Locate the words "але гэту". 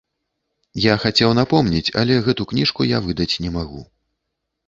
2.01-2.47